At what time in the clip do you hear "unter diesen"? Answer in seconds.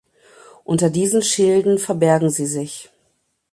0.63-1.21